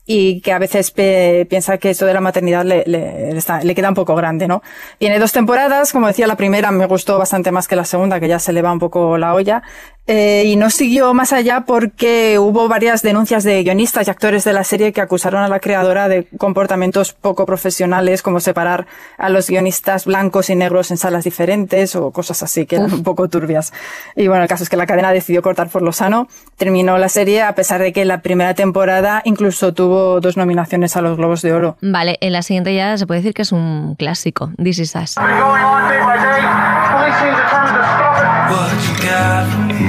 y 0.08 0.42
que 0.42 0.54
a 0.54 0.58
veces 0.58 0.90
piensa 0.92 1.78
que 1.78 1.92
esto 1.92 2.06
de 2.06 2.14
la 2.14 2.22
maternidad 2.22 2.64
le, 2.66 2.84
le, 2.88 3.32
le 3.34 3.38
está- 3.38 3.62
le 3.62 3.76
queda 3.76 3.90
un 3.90 3.96
poco 3.96 4.16
grande, 4.16 4.48
¿no? 4.48 4.64
Tiene 4.98 5.20
dos 5.20 5.34
temporadas, 5.34 5.92
como 5.92 6.08
decía, 6.08 6.26
la 6.26 6.38
primera 6.38 6.72
me 6.72 6.86
gustó 6.88 7.20
bastante 7.20 7.52
más 7.52 7.68
que 7.68 7.76
la 7.76 7.86
segunda, 7.86 8.20
que 8.20 8.28
ya 8.30 8.40
se 8.40 8.54
le 8.54 8.62
va 8.62 8.72
un 8.72 8.80
poco 8.80 9.18
la 9.18 9.34
olla, 9.36 9.62
eh, 10.10 10.44
y 10.46 10.56
no 10.56 10.70
siguió 10.70 11.14
más 11.14 11.34
allá 11.34 11.66
porque 11.68 12.40
hubo 12.40 12.70
varias 12.70 13.02
denuncias 13.02 13.44
de 13.44 13.62
guionistas 13.64 14.08
y 14.08 14.10
actores 14.12 14.46
de 14.46 14.54
la 14.54 14.64
serie 14.64 14.94
que 14.94 15.02
acusaron 15.02 15.44
a 15.44 15.50
la 15.50 15.60
creadora 15.60 16.08
de 16.08 16.26
comportamientos 16.38 17.12
poco 17.12 17.46
profesionales, 17.46 18.22
como 18.22 18.40
separar 18.40 18.88
a 19.18 19.28
los 19.28 19.50
guionistas 19.50 20.06
blancos 20.06 20.50
y 20.50 20.56
negros 20.56 20.92
en 20.92 20.98
salas 20.98 21.26
diferentes 21.26 21.94
o 21.98 22.12
cosas 22.12 22.42
así 22.42 22.66
que 22.66 22.78
eran 22.78 22.94
un 22.94 23.04
poco 23.04 23.28
turbias. 23.28 23.74
Y 24.16 24.30
bueno, 24.30 24.44
el 24.44 24.48
caso 24.48 24.64
es 24.64 24.70
que 24.70 24.78
la 24.78 24.86
cadena 24.88 25.12
decidió 25.12 25.42
cortar 25.42 25.68
por 25.68 25.82
lo 25.82 25.92
sano, 25.92 26.30
terminó 26.56 26.98
la 26.98 27.10
serie 27.10 27.42
a 27.42 27.54
pesar 27.54 27.82
de 27.82 27.92
que 27.92 28.06
la 28.06 28.22
primera 28.22 28.54
temporada 28.54 29.22
incluso 29.26 29.74
tuvo 29.74 29.97
dos 30.22 30.38
nominaciones 30.38 30.96
a 30.96 31.02
los 31.02 31.18
Globos 31.18 31.42
de 31.42 31.54
Oro. 31.54 31.78
Vale, 31.82 32.18
en 32.22 32.34
la 32.34 32.42
siguiente 32.42 32.74
ya 32.74 32.98
se 32.98 33.06
puede 33.08 33.22
decir 33.22 33.34
que 33.34 33.42
es 33.42 33.52
un 33.52 33.96
clásico. 33.96 34.52
This 34.62 34.80
is 34.80 34.96
Us. 34.96 35.16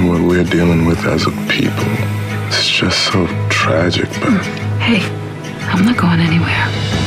What 0.05 0.21
we're 0.21 0.43
dealing 0.43 0.85
with 0.85 1.05
as 1.05 1.27
a 1.27 1.31
people, 1.47 1.85
it's 2.47 2.67
just 2.67 2.97
so 3.11 3.27
tragic, 3.49 4.09
but 4.21 4.43
Hey, 4.79 5.01
I'm 5.71 5.85
not 5.85 5.97
going 5.97 6.19
anywhere. 6.19 6.98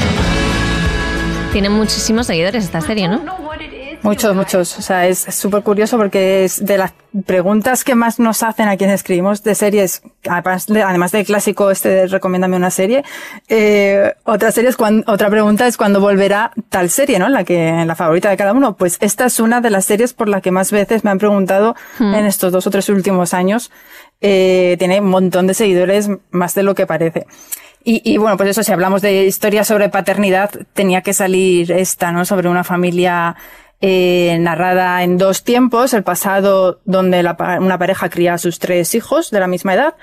Tiene 1.52 1.68
muchísimos 1.68 2.26
seguidores 2.26 2.64
esta 2.64 2.80
serie, 2.80 3.08
¿no? 3.08 3.20
Muchos, 4.02 4.34
muchos. 4.34 4.78
O 4.78 4.82
sea, 4.82 5.06
es 5.06 5.20
súper 5.20 5.62
curioso 5.62 5.96
porque 5.96 6.44
es 6.44 6.64
de 6.64 6.76
las 6.76 6.92
preguntas 7.24 7.84
que 7.84 7.94
más 7.94 8.18
nos 8.18 8.42
hacen 8.42 8.68
a 8.68 8.76
quienes 8.76 8.96
escribimos 8.96 9.44
de 9.44 9.54
series, 9.54 10.02
además, 10.28 10.66
de, 10.66 10.82
además 10.82 11.12
del 11.12 11.24
clásico 11.24 11.70
este 11.70 11.88
de 11.90 12.06
recomiéndame 12.08 12.56
una 12.56 12.70
serie, 12.70 13.04
eh, 13.48 14.14
otra 14.24 14.50
serie 14.50 14.70
es 14.70 14.76
cuando, 14.76 15.12
otra 15.12 15.30
pregunta 15.30 15.66
es 15.66 15.76
cuándo 15.76 16.00
volverá 16.00 16.52
tal 16.68 16.90
serie, 16.90 17.18
¿no? 17.18 17.28
La 17.28 17.44
que, 17.44 17.84
la 17.86 17.94
favorita 17.94 18.30
de 18.30 18.36
cada 18.36 18.54
uno. 18.54 18.76
Pues 18.76 18.96
esta 19.00 19.26
es 19.26 19.38
una 19.38 19.60
de 19.60 19.70
las 19.70 19.84
series 19.84 20.14
por 20.14 20.28
la 20.28 20.40
que 20.40 20.50
más 20.50 20.72
veces 20.72 21.04
me 21.04 21.10
han 21.10 21.18
preguntado 21.18 21.76
Hmm. 21.98 22.14
en 22.14 22.24
estos 22.24 22.50
dos 22.50 22.66
o 22.66 22.70
tres 22.70 22.88
últimos 22.88 23.34
años. 23.34 23.70
Eh, 24.20 24.76
tiene 24.78 25.00
un 25.00 25.10
montón 25.10 25.46
de 25.46 25.54
seguidores, 25.54 26.08
más 26.30 26.54
de 26.54 26.62
lo 26.62 26.74
que 26.74 26.86
parece. 26.86 27.26
Y, 27.84 28.02
y, 28.04 28.16
bueno, 28.18 28.36
pues 28.36 28.50
eso, 28.50 28.62
si 28.62 28.72
hablamos 28.72 29.02
de 29.02 29.24
historias 29.24 29.66
sobre 29.66 29.88
paternidad, 29.88 30.50
tenía 30.72 31.02
que 31.02 31.12
salir 31.12 31.72
esta, 31.72 32.12
¿no? 32.12 32.24
Sobre 32.24 32.48
una 32.48 32.64
familia 32.64 33.36
eh, 33.80 34.36
narrada 34.38 35.02
en 35.02 35.18
dos 35.18 35.42
tiempos, 35.42 35.92
el 35.92 36.04
pasado 36.04 36.80
donde 36.84 37.24
la, 37.24 37.36
una 37.60 37.78
pareja 37.78 38.08
cría 38.08 38.34
a 38.34 38.38
sus 38.38 38.60
tres 38.60 38.94
hijos 38.94 39.32
de 39.32 39.40
la 39.40 39.48
misma 39.48 39.74
edad 39.74 39.94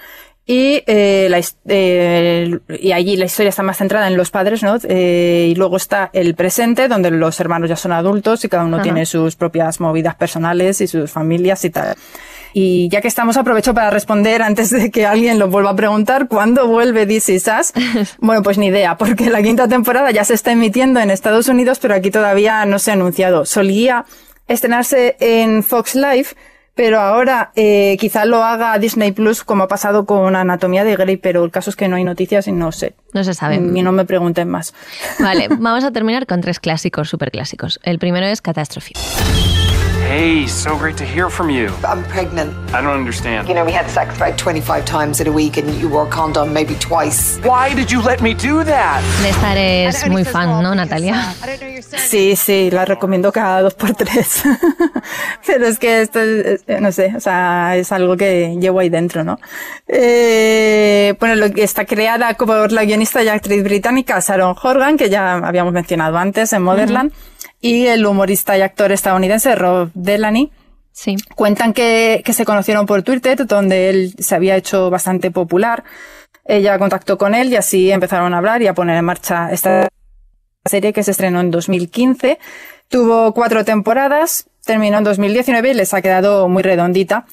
y, 0.52 0.82
eh, 0.88 1.28
la, 1.30 1.40
eh, 1.68 2.60
y 2.80 2.92
allí 2.92 3.16
la 3.18 3.26
historia 3.26 3.50
está 3.50 3.62
más 3.62 3.78
centrada 3.78 4.08
en 4.08 4.18
los 4.18 4.32
padres, 4.32 4.64
¿no? 4.64 4.78
Eh, 4.82 5.50
y 5.52 5.54
luego 5.54 5.78
está 5.78 6.10
el 6.12 6.34
presente, 6.34 6.88
donde 6.88 7.12
los 7.12 7.40
hermanos 7.40 7.70
ya 7.70 7.76
son 7.76 7.92
adultos 7.92 8.44
y 8.44 8.50
cada 8.50 8.64
uno 8.64 8.78
Ajá. 8.78 8.84
tiene 8.84 9.06
sus 9.06 9.36
propias 9.36 9.80
movidas 9.80 10.16
personales 10.16 10.82
y 10.82 10.88
sus 10.88 11.12
familias 11.12 11.64
y 11.66 11.70
tal. 11.70 11.96
Y 12.52 12.90
ya 12.90 13.00
que 13.00 13.08
estamos, 13.08 13.38
aprovecho 13.38 13.76
para 13.76 13.92
responder 13.92 14.42
antes 14.42 14.72
de 14.72 14.90
que 14.90 15.06
alguien 15.06 15.38
lo 15.38 15.50
vuelva 15.50 15.70
a 15.70 15.76
preguntar, 15.76 16.28
¿cuándo 16.28 16.66
vuelve 16.66 17.04
Is 17.14 17.30
Us? 17.30 17.72
Bueno, 18.18 18.42
pues 18.42 18.58
ni 18.58 18.70
idea, 18.70 18.98
porque 18.98 19.30
la 19.30 19.44
quinta 19.44 19.68
temporada 19.68 20.10
ya 20.10 20.24
se 20.24 20.34
está 20.34 20.52
emitiendo 20.52 21.00
en 21.00 21.12
Estados 21.12 21.48
Unidos, 21.48 21.78
pero 21.78 21.94
aquí 21.94 22.10
todavía 22.10 22.66
no 22.66 22.80
se 22.80 22.90
ha 22.90 22.96
anunciado. 22.96 23.46
Solía 23.46 24.06
estrenarse 24.48 25.16
en 25.20 25.62
Fox 25.62 25.94
Live, 25.94 26.30
pero 26.80 27.02
ahora 27.02 27.52
eh, 27.58 27.98
quizá 28.00 28.24
lo 28.24 28.42
haga 28.42 28.80
Disney 28.80 29.12
Plus, 29.12 29.44
como 29.44 29.64
ha 29.64 29.68
pasado 29.68 30.06
con 30.06 30.38
Anatomía 30.38 30.86
de 30.86 30.96
Grey, 30.96 31.18
pero 31.18 31.44
el 31.44 31.52
caso 31.52 31.70
es 31.70 31.76
que 31.76 31.90
no 31.90 31.98
hay 31.98 32.06
noticias 32.06 32.48
y 32.48 32.54
no 32.54 32.72
sé. 32.72 32.96
No 33.12 33.26
se 33.26 33.34
sabe. 33.34 33.56
Y 33.56 33.82
no 33.82 33.92
me 33.92 34.06
pregunten 34.06 34.48
más. 34.48 34.74
Vale, 35.20 35.50
vamos 35.60 35.84
a 35.84 35.92
terminar 35.92 36.26
con 36.26 36.40
tres 36.40 36.62
clásicos, 36.62 37.10
súper 37.10 37.32
clásicos. 37.32 37.82
El 37.84 38.00
primero 38.00 38.28
es 38.28 38.42
Catastrophe. 38.42 38.94
Hey, 40.10 40.48
so 40.48 40.76
great 40.76 40.98
to 40.98 41.06
hear 41.06 41.30
from 41.30 41.52
you. 41.52 41.70
I'm 41.84 42.04
pregnant. 42.06 42.52
I 42.74 42.82
don't 42.82 42.96
understand. 42.98 43.48
You 43.48 43.54
know, 43.54 43.64
we 43.64 43.72
had 43.72 43.88
sex 43.92 44.16
about 44.18 44.40
25 44.40 44.84
times 44.84 45.22
in 45.22 45.28
a 45.28 45.32
week 45.32 45.58
and 45.58 45.70
you 45.80 45.88
wore 45.88 46.08
a 46.08 46.10
condom 46.10 46.52
maybe 46.52 46.74
twice. 46.80 47.38
Why 47.44 47.76
did 47.76 47.92
you 47.92 48.02
let 48.02 48.20
me 48.20 48.34
do 48.34 48.64
that? 48.64 49.04
De 49.22 49.30
estar 49.30 49.56
es 49.56 50.08
muy 50.10 50.24
fan, 50.26 50.64
¿no, 50.64 50.74
Natalia? 50.74 51.32
Sí, 52.08 52.36
sí, 52.36 52.72
la 52.72 52.86
recomiendo 52.86 53.32
cada 53.32 53.62
dos 53.62 53.76
por 53.76 53.94
tres. 53.94 54.42
Pero 55.46 55.68
es 55.68 55.78
que 55.78 56.02
esto, 56.02 56.20
es- 56.22 56.64
no 56.82 56.92
sé, 56.92 57.14
o 57.16 57.20
sea, 57.20 57.76
es 57.78 57.92
algo 57.92 58.18
que 58.18 58.58
llevo 58.60 58.80
ahí 58.80 58.90
dentro, 58.90 59.24
¿no? 59.24 59.38
Eh, 59.88 61.14
bueno, 61.20 61.36
lo 61.36 61.52
que 61.52 61.64
está 61.64 61.86
creada 61.86 62.34
por 62.34 62.72
la 62.72 62.84
guionista 62.84 63.22
y 63.22 63.28
actriz 63.28 63.64
británica 63.64 64.20
Sharon 64.20 64.56
Horgan, 64.60 64.98
que 64.98 65.08
ya 65.08 65.36
habíamos 65.36 65.72
mencionado 65.72 66.18
antes 66.18 66.52
en 66.54 66.64
Motherland, 66.64 67.12
y 67.62 67.88
el 67.88 68.06
humorista 68.06 68.58
y 68.58 68.62
actor 68.62 68.92
estadounidense 68.92 69.56
Rob 69.56 69.92
Delaney. 69.94 70.52
Sí. 70.92 71.16
Cuentan 71.36 71.74
que, 71.74 72.22
que 72.26 72.34
se 72.34 72.46
conocieron 72.46 72.86
por 72.86 73.04
Twitter, 73.04 73.46
donde 73.46 73.90
él 73.90 74.14
se 74.20 74.36
había 74.36 74.56
hecho 74.56 74.90
bastante 74.90 75.32
popular. 75.32 75.84
Ella 76.46 76.80
contactó 76.80 77.18
con 77.18 77.36
él 77.36 77.50
y 77.50 77.56
así 77.56 77.92
empezaron 77.92 78.34
a 78.34 78.40
hablar 78.40 78.62
y 78.62 78.68
a 78.68 78.74
poner 78.74 78.98
en 78.98 79.06
marcha 79.06 79.52
esta 79.52 79.88
serie 80.66 80.94
que 80.94 81.04
se 81.04 81.12
estrenó 81.12 81.40
en 81.42 81.52
2015. 81.52 82.40
Tuvo 82.88 83.34
cuatro 83.34 83.64
temporadas, 83.64 84.50
terminó 84.66 84.98
en 84.98 85.04
2019 85.04 85.70
y 85.70 85.74
les 85.74 85.94
ha 85.94 86.02
quedado 86.02 86.48
muy 86.50 86.64
redondita. 86.64 87.26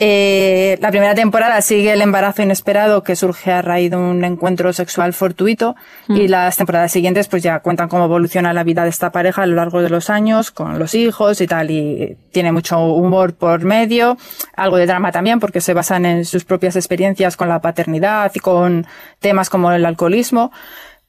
Eh, 0.00 0.78
la 0.80 0.90
primera 0.90 1.16
temporada 1.16 1.60
sigue 1.60 1.92
el 1.92 2.00
embarazo 2.00 2.42
inesperado 2.42 3.02
que 3.02 3.16
surge 3.16 3.50
a 3.50 3.62
raíz 3.62 3.90
de 3.90 3.96
un 3.96 4.22
encuentro 4.22 4.72
sexual 4.72 5.12
fortuito 5.12 5.74
y 6.08 6.28
las 6.28 6.56
temporadas 6.56 6.92
siguientes 6.92 7.26
pues 7.26 7.42
ya 7.42 7.58
cuentan 7.58 7.88
cómo 7.88 8.04
evoluciona 8.04 8.52
la 8.52 8.62
vida 8.62 8.84
de 8.84 8.90
esta 8.90 9.10
pareja 9.10 9.42
a 9.42 9.46
lo 9.46 9.56
largo 9.56 9.82
de 9.82 9.90
los 9.90 10.08
años 10.08 10.52
con 10.52 10.78
los 10.78 10.94
hijos 10.94 11.40
y 11.40 11.48
tal 11.48 11.72
y 11.72 12.16
tiene 12.30 12.52
mucho 12.52 12.78
humor 12.78 13.34
por 13.34 13.64
medio, 13.64 14.16
algo 14.54 14.76
de 14.76 14.86
drama 14.86 15.10
también 15.10 15.40
porque 15.40 15.60
se 15.60 15.74
basan 15.74 16.06
en 16.06 16.24
sus 16.24 16.44
propias 16.44 16.76
experiencias 16.76 17.36
con 17.36 17.48
la 17.48 17.60
paternidad 17.60 18.30
y 18.34 18.38
con 18.38 18.86
temas 19.18 19.50
como 19.50 19.72
el 19.72 19.84
alcoholismo. 19.84 20.52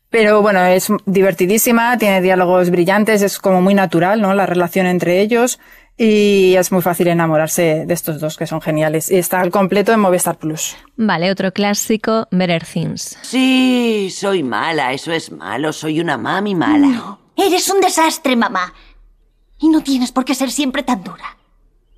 Pero 0.10 0.42
bueno, 0.42 0.64
es 0.66 0.88
divertidísima, 1.06 1.98
tiene 1.98 2.22
diálogos 2.22 2.72
brillantes, 2.72 3.22
es 3.22 3.38
como 3.38 3.62
muy 3.62 3.76
natural, 3.76 4.22
¿no? 4.22 4.34
La 4.34 4.48
relación 4.48 4.88
entre 4.88 5.22
ellos 5.22 5.60
y 6.02 6.56
es 6.56 6.72
muy 6.72 6.82
fácil 6.82 7.10
enamorarse 7.10 7.84
de 7.86 7.94
estos 7.94 8.22
dos 8.22 8.38
que 8.38 8.48
son 8.48 8.62
geniales. 8.62 9.12
Y 9.12 9.18
está 9.18 9.42
al 9.42 9.52
completo 9.52 9.92
en 9.92 10.00
Movistar 10.00 10.38
Plus. 10.38 10.78
Vale, 10.96 11.30
otro 11.30 11.52
clásico, 11.52 12.28
Better 12.32 12.66
Things. 12.66 13.18
Sí, 13.22 14.10
soy 14.10 14.42
mala, 14.42 14.94
eso 14.94 15.12
es 15.12 15.30
malo, 15.30 15.74
soy 15.74 16.00
una 16.00 16.18
mami 16.18 16.56
mala. 16.56 17.20
Eres 17.36 17.70
un 17.70 17.82
desastre, 17.82 18.38
mamá. 18.38 18.74
Y 19.60 19.68
no 19.68 19.84
tienes 19.84 20.14
por 20.14 20.24
qué 20.24 20.34
ser 20.34 20.52
siempre 20.52 20.84
tan 20.84 21.04
dura. 21.04 21.38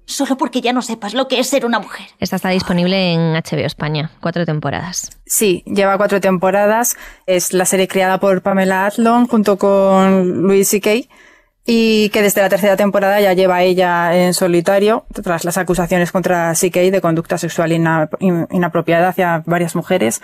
Solo 0.06 0.36
porque 0.38 0.62
ya 0.62 0.74
no 0.74 0.82
sepas 0.82 1.14
lo 1.14 1.28
que 1.28 1.40
es 1.40 1.48
ser 1.48 1.66
una 1.66 1.80
mujer. 1.80 2.06
Esta 2.20 2.36
está 2.36 2.50
disponible 2.50 3.14
en 3.14 3.34
HBO 3.34 3.66
España, 3.66 4.12
cuatro 4.20 4.46
temporadas. 4.46 5.18
Sí, 5.26 5.64
lleva 5.66 5.98
cuatro 5.98 6.20
temporadas. 6.20 6.98
Es 7.26 7.54
la 7.54 7.66
serie 7.66 7.88
creada 7.88 8.20
por 8.20 8.42
Pamela 8.42 8.86
Adlon 8.88 9.28
junto 9.28 9.58
con 9.58 10.42
Louis 10.44 10.68
C.K. 10.68 11.08
y 11.66 12.10
que 12.10 12.22
desde 12.22 12.42
la 12.42 12.50
tercera 12.50 12.76
temporada 12.76 13.22
ya 13.22 13.34
lleva 13.34 13.62
ella 13.64 14.14
en 14.18 14.34
solitario 14.34 15.06
tras 15.24 15.46
las 15.46 15.58
acusaciones 15.58 16.12
contra 16.12 16.54
C.K. 16.56 16.80
de 16.92 17.00
conducta 17.02 17.38
sexual 17.38 17.72
ina- 17.72 18.10
in- 18.20 18.48
inapropiada 18.52 19.10
hacia 19.10 19.44
varias 19.46 19.76
mujeres. 19.76 20.22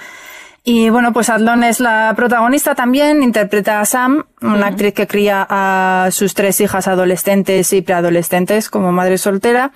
Y 0.69 0.89
bueno, 0.89 1.13
pues 1.13 1.29
Adlon 1.29 1.63
es 1.63 1.79
la 1.79 2.11
protagonista 2.17 2.75
también, 2.75 3.23
interpreta 3.23 3.79
a 3.79 3.85
Sam, 3.85 4.25
una 4.41 4.67
actriz 4.67 4.93
que 4.93 5.07
cría 5.07 5.47
a 5.49 6.09
sus 6.11 6.33
tres 6.33 6.59
hijas 6.59 6.89
adolescentes 6.89 7.71
y 7.71 7.81
preadolescentes 7.81 8.69
como 8.69 8.91
madre 8.91 9.17
soltera. 9.17 9.71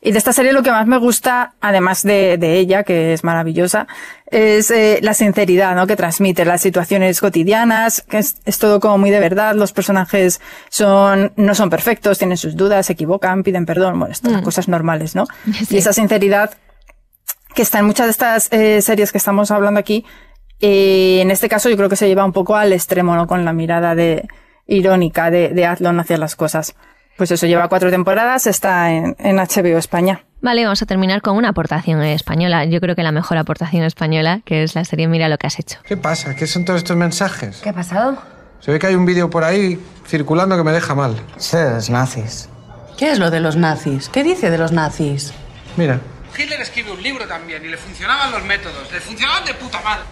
Y 0.00 0.12
de 0.12 0.18
esta 0.18 0.32
serie 0.32 0.52
lo 0.52 0.62
que 0.62 0.70
más 0.70 0.86
me 0.86 0.98
gusta, 0.98 1.54
además 1.60 2.04
de, 2.04 2.38
de 2.38 2.58
ella, 2.58 2.84
que 2.84 3.12
es 3.12 3.24
maravillosa, 3.24 3.88
es 4.30 4.70
eh, 4.70 5.00
la 5.02 5.14
sinceridad 5.14 5.74
¿no? 5.74 5.88
que 5.88 5.96
transmite, 5.96 6.44
las 6.44 6.60
situaciones 6.62 7.20
cotidianas, 7.20 8.04
que 8.08 8.18
es, 8.18 8.36
es 8.44 8.60
todo 8.60 8.78
como 8.78 8.98
muy 8.98 9.10
de 9.10 9.18
verdad, 9.18 9.56
los 9.56 9.72
personajes 9.72 10.40
son, 10.68 11.32
no 11.34 11.56
son 11.56 11.70
perfectos, 11.70 12.18
tienen 12.18 12.36
sus 12.36 12.54
dudas, 12.56 12.86
se 12.86 12.92
equivocan, 12.92 13.42
piden 13.42 13.66
perdón, 13.66 13.98
bueno, 13.98 14.12
estas 14.12 14.34
Mm. 14.34 14.44
cosas 14.44 14.68
normales, 14.68 15.16
¿no? 15.16 15.26
Sí. 15.66 15.74
Y 15.74 15.78
esa 15.78 15.92
sinceridad 15.92 16.52
que 17.54 17.62
está 17.62 17.78
en 17.78 17.86
muchas 17.86 18.06
de 18.06 18.10
estas 18.10 18.52
eh, 18.52 18.82
series 18.82 19.12
que 19.12 19.18
estamos 19.18 19.50
hablando 19.50 19.80
aquí, 19.80 20.04
eh, 20.60 21.20
en 21.22 21.30
este 21.30 21.48
caso 21.48 21.68
yo 21.68 21.76
creo 21.76 21.88
que 21.88 21.96
se 21.96 22.06
lleva 22.06 22.24
un 22.24 22.32
poco 22.32 22.56
al 22.56 22.72
extremo, 22.72 23.14
¿no? 23.16 23.26
Con 23.26 23.44
la 23.44 23.52
mirada 23.52 23.94
de 23.94 24.28
irónica 24.66 25.30
de, 25.30 25.48
de 25.48 25.66
Adlon 25.66 25.98
hacia 26.00 26.18
las 26.18 26.36
cosas. 26.36 26.74
Pues 27.16 27.30
eso 27.30 27.46
lleva 27.46 27.68
cuatro 27.68 27.90
temporadas, 27.90 28.46
está 28.46 28.92
en, 28.92 29.16
en 29.18 29.36
HBO 29.36 29.78
España. 29.78 30.24
Vale, 30.42 30.64
vamos 30.64 30.80
a 30.80 30.86
terminar 30.86 31.20
con 31.20 31.36
una 31.36 31.50
aportación 31.50 32.02
española. 32.02 32.64
Yo 32.64 32.80
creo 32.80 32.96
que 32.96 33.02
la 33.02 33.12
mejor 33.12 33.36
aportación 33.36 33.82
española, 33.84 34.40
que 34.44 34.62
es 34.62 34.74
la 34.74 34.84
serie 34.84 35.06
Mira 35.06 35.28
lo 35.28 35.36
que 35.36 35.46
has 35.46 35.58
hecho. 35.58 35.78
¿Qué 35.84 35.98
pasa? 35.98 36.34
¿Qué 36.34 36.46
son 36.46 36.64
todos 36.64 36.78
estos 36.78 36.96
mensajes? 36.96 37.60
¿Qué 37.62 37.68
ha 37.68 37.74
pasado? 37.74 38.16
Se 38.60 38.70
ve 38.70 38.78
que 38.78 38.86
hay 38.86 38.94
un 38.94 39.04
vídeo 39.04 39.28
por 39.28 39.44
ahí 39.44 39.78
circulando 40.06 40.56
que 40.56 40.64
me 40.64 40.72
deja 40.72 40.94
mal. 40.94 41.16
Sí, 41.36 41.56
los 41.58 41.90
nazis. 41.90 42.48
¿Qué 42.96 43.10
es 43.12 43.18
lo 43.18 43.30
de 43.30 43.40
los 43.40 43.56
nazis? 43.56 44.08
¿Qué 44.08 44.22
dice 44.22 44.50
de 44.50 44.58
los 44.58 44.72
nazis? 44.72 45.32
Mira. 45.76 46.00
Hitler 46.38 46.60
escribe 46.60 46.92
un 46.92 47.02
libro 47.02 47.26
también 47.26 47.64
y 47.64 47.68
le 47.68 47.76
funcionaban 47.76 48.30
los 48.30 48.42
métodos. 48.44 48.90
Le 48.92 49.00
funcionaban 49.00 49.44
de 49.44 49.54
puta 49.54 49.80
madre. 49.82 50.04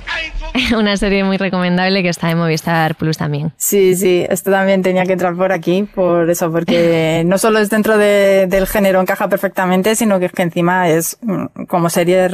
una 0.76 0.96
serie 0.96 1.24
muy 1.24 1.36
recomendable 1.36 2.02
que 2.02 2.08
está 2.08 2.30
en 2.30 2.38
Movistar 2.38 2.94
Plus 2.96 3.16
también. 3.18 3.52
Sí, 3.56 3.94
sí, 3.96 4.26
esto 4.28 4.50
también 4.50 4.82
tenía 4.82 5.04
que 5.04 5.12
entrar 5.12 5.34
por 5.34 5.52
aquí, 5.52 5.82
por 5.84 6.28
eso, 6.30 6.50
porque 6.52 7.22
no 7.26 7.38
solo 7.38 7.58
es 7.58 7.70
dentro 7.70 7.96
de- 7.98 8.46
del 8.48 8.66
género 8.66 9.00
encaja 9.00 9.28
perfectamente, 9.28 9.94
sino 9.96 10.18
que 10.18 10.26
es 10.26 10.32
que 10.32 10.42
encima 10.42 10.88
es 10.88 11.18
mm, 11.22 11.64
como 11.66 11.88
serie 11.90 12.28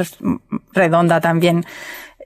redonda 0.73 1.21
también, 1.21 1.65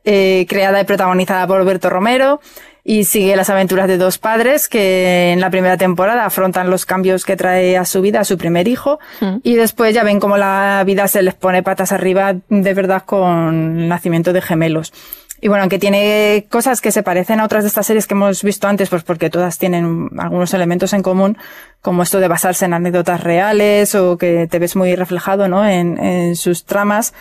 eh, 0.05 0.45
creada 0.47 0.81
y 0.81 0.85
protagonizada 0.85 1.45
por 1.47 1.59
Alberto 1.59 1.89
Romero 1.89 2.39
y 2.83 3.03
sigue 3.03 3.35
las 3.35 3.49
aventuras 3.49 3.87
de 3.87 3.97
dos 3.97 4.17
padres 4.17 4.67
que 4.67 5.31
en 5.31 5.41
la 5.41 5.49
primera 5.49 5.77
temporada 5.77 6.25
afrontan 6.25 6.69
los 6.69 6.85
cambios 6.85 7.25
que 7.25 7.35
trae 7.35 7.77
a 7.77 7.85
su 7.85 8.01
vida 8.01 8.21
a 8.21 8.23
su 8.23 8.37
primer 8.37 8.67
hijo 8.67 8.99
y 9.43 9.55
después 9.55 9.93
ya 9.93 10.03
ven 10.03 10.19
cómo 10.19 10.37
la 10.37 10.81
vida 10.85 11.07
se 11.07 11.21
les 11.21 11.35
pone 11.35 11.61
patas 11.61 11.91
arriba 11.91 12.35
de 12.47 12.73
verdad 12.73 13.03
con 13.05 13.79
el 13.79 13.87
nacimiento 13.87 14.33
de 14.33 14.41
gemelos. 14.41 14.93
Y 15.41 15.47
bueno, 15.47 15.63
aunque 15.63 15.79
tiene 15.79 16.47
cosas 16.49 16.81
que 16.81 16.91
se 16.91 17.03
parecen 17.03 17.39
a 17.39 17.45
otras 17.45 17.63
de 17.63 17.69
estas 17.69 17.85
series 17.85 18.07
que 18.07 18.13
hemos 18.13 18.43
visto 18.43 18.67
antes, 18.67 18.89
pues 18.89 19.03
porque 19.03 19.29
todas 19.29 19.57
tienen 19.57 20.09
algunos 20.17 20.53
elementos 20.53 20.91
en 20.93 21.01
común, 21.01 21.37
como 21.81 22.03
esto 22.03 22.19
de 22.19 22.27
basarse 22.27 22.65
en 22.65 22.73
anécdotas 22.73 23.23
reales 23.23 23.95
o 23.95 24.17
que 24.17 24.47
te 24.47 24.59
ves 24.59 24.75
muy 24.75 24.95
reflejado, 24.95 25.47
¿no? 25.47 25.65
En, 25.65 25.97
en 26.03 26.35
sus 26.35 26.65
tramas. 26.65 27.13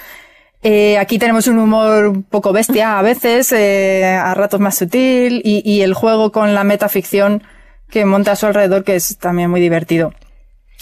Eh, 0.62 0.98
aquí 0.98 1.18
tenemos 1.18 1.46
un 1.46 1.58
humor 1.58 2.06
un 2.06 2.22
poco 2.22 2.52
bestia 2.52 2.98
a 2.98 3.02
veces, 3.02 3.52
eh, 3.52 4.04
a 4.04 4.34
ratos 4.34 4.60
más 4.60 4.76
sutil, 4.76 5.40
y, 5.44 5.62
y 5.64 5.82
el 5.82 5.94
juego 5.94 6.32
con 6.32 6.54
la 6.54 6.64
metaficción 6.64 7.42
que 7.90 8.04
monta 8.04 8.32
a 8.32 8.36
su 8.36 8.46
alrededor, 8.46 8.84
que 8.84 8.96
es 8.96 9.18
también 9.18 9.50
muy 9.50 9.60
divertido. 9.60 10.12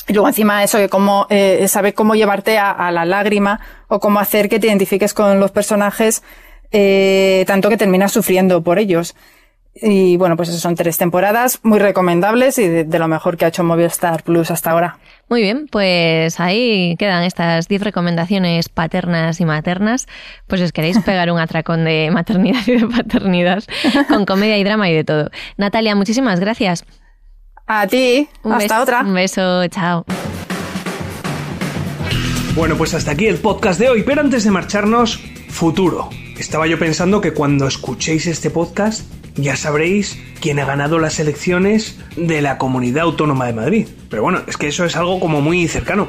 Y 0.08 0.12
luego 0.12 0.28
encima 0.28 0.62
eso 0.62 0.78
de 0.78 0.88
cómo 0.88 1.26
eh, 1.30 1.66
saber 1.68 1.94
cómo 1.94 2.14
llevarte 2.14 2.58
a, 2.58 2.70
a, 2.70 2.92
la 2.92 3.04
lágrima 3.04 3.60
o 3.88 3.98
cómo 3.98 4.20
hacer 4.20 4.48
que 4.48 4.60
te 4.60 4.68
identifiques 4.68 5.12
con 5.12 5.40
los 5.40 5.50
personajes 5.50 6.22
eh, 6.72 7.44
tanto 7.46 7.68
que 7.68 7.76
terminas 7.76 8.12
sufriendo 8.12 8.62
por 8.62 8.78
ellos. 8.78 9.14
Y 9.80 10.16
bueno, 10.16 10.36
pues 10.36 10.48
eso 10.48 10.58
son 10.58 10.74
tres 10.74 10.96
temporadas 10.96 11.60
muy 11.62 11.78
recomendables 11.78 12.58
y 12.58 12.66
de, 12.66 12.84
de, 12.84 12.98
lo 12.98 13.08
mejor 13.08 13.36
que 13.36 13.44
ha 13.44 13.48
hecho 13.48 13.62
Movistar 13.62 14.22
Plus 14.22 14.50
hasta 14.50 14.70
ahora. 14.70 14.98
Muy 15.28 15.42
bien, 15.42 15.68
pues 15.70 16.40
ahí 16.40 16.96
quedan 16.98 17.24
estas 17.24 17.68
10 17.68 17.82
recomendaciones 17.82 18.68
paternas 18.68 19.40
y 19.40 19.44
maternas. 19.44 20.06
Pues 20.46 20.62
os 20.62 20.72
queréis 20.72 20.98
pegar 21.04 21.30
un 21.30 21.38
atracón 21.38 21.84
de 21.84 22.10
maternidad 22.12 22.60
y 22.66 22.78
de 22.78 22.86
paternidad 22.86 23.64
con 24.08 24.24
comedia 24.24 24.56
y 24.56 24.64
drama 24.64 24.88
y 24.88 24.94
de 24.94 25.04
todo. 25.04 25.30
Natalia, 25.58 25.94
muchísimas 25.94 26.40
gracias. 26.40 26.84
A 27.66 27.86
ti, 27.86 28.28
un 28.44 28.52
hasta 28.52 28.74
beso, 28.78 28.82
otra. 28.82 29.00
Un 29.00 29.14
beso, 29.14 29.66
chao. 29.66 30.04
Bueno, 32.54 32.76
pues 32.76 32.94
hasta 32.94 33.10
aquí 33.10 33.26
el 33.26 33.36
podcast 33.36 33.78
de 33.78 33.90
hoy, 33.90 34.04
pero 34.04 34.22
antes 34.22 34.44
de 34.44 34.50
marcharnos, 34.50 35.18
futuro. 35.48 36.08
Estaba 36.38 36.66
yo 36.66 36.78
pensando 36.78 37.20
que 37.20 37.32
cuando 37.34 37.66
escuchéis 37.66 38.26
este 38.26 38.50
podcast 38.50 39.04
ya 39.36 39.56
sabréis 39.56 40.18
quién 40.40 40.58
ha 40.58 40.64
ganado 40.64 40.98
las 40.98 41.20
elecciones 41.20 41.98
de 42.16 42.42
la 42.42 42.58
Comunidad 42.58 43.04
Autónoma 43.04 43.46
de 43.46 43.52
Madrid. 43.52 43.88
Pero 44.08 44.22
bueno, 44.22 44.42
es 44.46 44.56
que 44.56 44.68
eso 44.68 44.84
es 44.84 44.96
algo 44.96 45.20
como 45.20 45.40
muy 45.40 45.66
cercano. 45.68 46.08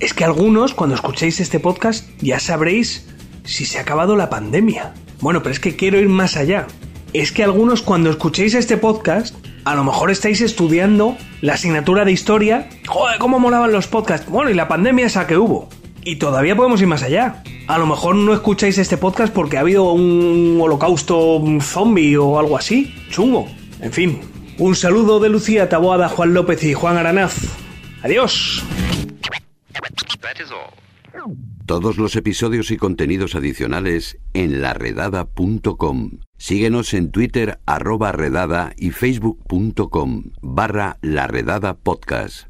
Es 0.00 0.14
que 0.14 0.24
algunos, 0.24 0.74
cuando 0.74 0.94
escuchéis 0.94 1.40
este 1.40 1.60
podcast, 1.60 2.08
ya 2.20 2.38
sabréis 2.38 3.08
si 3.44 3.64
se 3.64 3.78
ha 3.78 3.82
acabado 3.82 4.16
la 4.16 4.30
pandemia. 4.30 4.94
Bueno, 5.20 5.42
pero 5.42 5.52
es 5.52 5.60
que 5.60 5.76
quiero 5.76 5.98
ir 5.98 6.08
más 6.08 6.36
allá. 6.36 6.66
Es 7.12 7.32
que 7.32 7.42
algunos, 7.42 7.82
cuando 7.82 8.10
escuchéis 8.10 8.54
este 8.54 8.76
podcast, 8.76 9.34
a 9.64 9.74
lo 9.74 9.82
mejor 9.82 10.10
estáis 10.10 10.40
estudiando 10.40 11.16
la 11.40 11.54
asignatura 11.54 12.04
de 12.04 12.12
historia. 12.12 12.68
Joder, 12.86 13.18
cómo 13.18 13.38
molaban 13.40 13.72
los 13.72 13.86
podcasts. 13.86 14.28
Bueno, 14.30 14.50
y 14.50 14.54
la 14.54 14.68
pandemia 14.68 15.06
esa 15.06 15.26
que 15.26 15.36
hubo. 15.36 15.68
Y 16.04 16.16
todavía 16.16 16.56
podemos 16.56 16.80
ir 16.80 16.86
más 16.86 17.02
allá. 17.02 17.42
A 17.66 17.78
lo 17.78 17.86
mejor 17.86 18.14
no 18.16 18.32
escucháis 18.32 18.78
este 18.78 18.96
podcast 18.96 19.32
porque 19.32 19.56
ha 19.58 19.60
habido 19.60 19.92
un 19.92 20.58
holocausto 20.60 21.42
zombie 21.60 22.16
o 22.16 22.38
algo 22.38 22.56
así. 22.56 22.94
Chungo. 23.10 23.46
En 23.80 23.92
fin. 23.92 24.20
Un 24.58 24.74
saludo 24.74 25.20
de 25.20 25.28
Lucía 25.28 25.68
Taboada, 25.68 26.08
Juan 26.08 26.34
López 26.34 26.64
y 26.64 26.74
Juan 26.74 26.96
Aranaz. 26.96 27.36
Adiós. 28.02 28.64
Todos 31.66 31.98
los 31.98 32.16
episodios 32.16 32.70
y 32.70 32.78
contenidos 32.78 33.34
adicionales 33.34 34.18
en 34.32 34.62
laredada.com. 34.62 36.20
Síguenos 36.38 36.94
en 36.94 37.10
Twitter 37.10 37.60
arroba 37.66 38.10
redada 38.12 38.72
y 38.76 38.90
facebook.com 38.90 40.30
barra 40.40 40.96
laredada 41.02 41.76
podcast. 41.76 42.47